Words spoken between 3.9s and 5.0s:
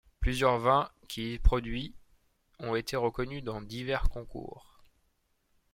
concours.